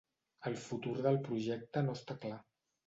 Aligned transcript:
El 0.51 0.57
futur 0.69 0.95
del 1.09 1.21
projecte 1.29 1.87
no 1.91 1.99
està 2.01 2.21
clar. 2.27 2.43